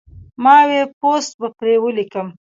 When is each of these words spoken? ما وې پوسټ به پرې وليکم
ما 0.43 0.57
وې 0.67 0.81
پوسټ 0.99 1.31
به 1.39 1.47
پرې 1.57 1.75
وليکم 1.83 2.27